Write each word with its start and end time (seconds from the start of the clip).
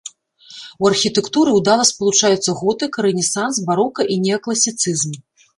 У 0.85 0.87
архітэктуры 0.91 1.53
ўдала 1.59 1.83
спалучаюцца 1.91 2.57
готыка, 2.63 2.97
рэнесанс, 3.09 3.63
барока 3.69 4.11
і 4.15 4.21
неакласіцызм. 4.25 5.11